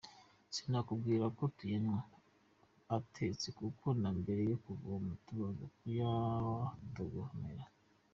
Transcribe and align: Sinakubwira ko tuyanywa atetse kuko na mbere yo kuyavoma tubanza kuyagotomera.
Sinakubwira 0.55 1.25
ko 1.37 1.43
tuyanywa 1.55 1.99
atetse 2.97 3.47
kuko 3.59 3.85
na 4.01 4.09
mbere 4.19 4.41
yo 4.51 4.57
kuyavoma 4.63 5.11
tubanza 5.25 5.65
kuyagotomera. 5.77 7.65